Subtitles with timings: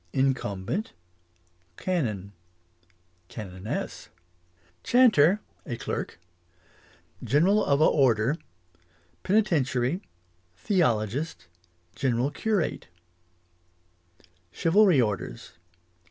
[0.13, 0.93] Incumbent
[1.77, 2.33] Canon
[3.29, 4.07] Canoness
[4.83, 6.19] Chanter, a clerk
[7.23, 8.35] General of a order
[9.21, 10.01] Penitentiary
[10.57, 11.45] Theologist
[11.93, 12.87] General curate
[14.51, 15.51] Chivalry orders.